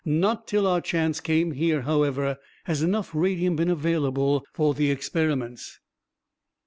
Not 0.03 0.47
till 0.47 0.65
our 0.65 0.81
chance 0.81 1.19
came 1.19 1.51
here, 1.51 1.83
however, 1.83 2.39
has 2.63 2.81
enough 2.81 3.11
radium 3.13 3.55
been 3.55 3.69
available 3.69 4.43
for 4.51 4.73
the 4.73 4.89
experiments." 4.89 5.79